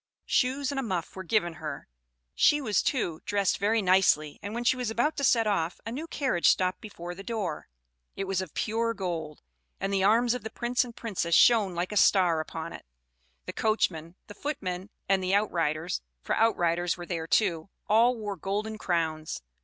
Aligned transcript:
Shoes 0.25 0.71
and 0.71 0.79
a 0.79 0.81
muff 0.81 1.15
were 1.15 1.21
given 1.21 1.53
her; 1.61 1.87
she 2.33 2.59
was, 2.59 2.81
too, 2.81 3.21
dressed 3.23 3.59
very 3.59 3.83
nicely; 3.83 4.39
and 4.41 4.55
when 4.55 4.63
she 4.63 4.75
was 4.75 4.89
about 4.89 5.15
to 5.17 5.23
set 5.23 5.45
off, 5.45 5.79
a 5.85 5.91
new 5.91 6.07
carriage 6.07 6.47
stopped 6.49 6.81
before 6.81 7.13
the 7.13 7.21
door. 7.21 7.67
It 8.15 8.23
was 8.23 8.41
of 8.41 8.55
pure 8.55 8.95
gold, 8.95 9.43
and 9.79 9.93
the 9.93 10.03
arms 10.03 10.33
of 10.33 10.43
the 10.43 10.49
Prince 10.49 10.83
and 10.83 10.95
Princess 10.95 11.35
shone 11.35 11.75
like 11.75 11.91
a 11.91 11.97
star 11.97 12.39
upon 12.39 12.73
it; 12.73 12.87
the 13.45 13.53
coachman, 13.53 14.15
the 14.25 14.33
footmen, 14.33 14.89
and 15.07 15.23
the 15.23 15.35
outriders, 15.35 16.01
for 16.23 16.33
outriders 16.35 16.97
were 16.97 17.05
there, 17.05 17.27
too, 17.27 17.69
all 17.87 18.15
wore 18.17 18.35
golden 18.37 18.79
crowns. 18.79 19.43